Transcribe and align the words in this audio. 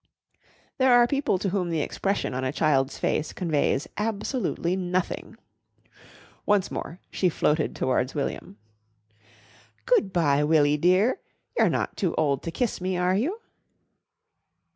There 0.79 0.91
are 0.93 1.05
people 1.05 1.37
to 1.37 1.49
whom 1.49 1.69
the 1.69 1.81
expression 1.81 2.33
on 2.33 2.43
a 2.43 2.51
child's 2.51 2.97
face 2.97 3.33
conveys 3.33 3.87
absolutely 3.97 4.75
nothing. 4.75 5.37
Once 6.43 6.71
more 6.71 6.99
she 7.11 7.29
floated 7.29 7.75
towards 7.75 8.15
William. 8.15 8.57
"Good 9.85 10.11
bye, 10.11 10.43
Willy, 10.43 10.75
dear. 10.75 11.19
You're 11.55 11.69
not 11.69 11.97
too 11.97 12.15
old 12.15 12.41
to 12.41 12.49
kiss 12.51 12.81
me, 12.81 12.97
are 12.97 13.15
you?" 13.15 13.41